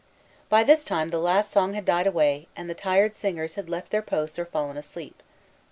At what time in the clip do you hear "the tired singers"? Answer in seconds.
2.67-3.53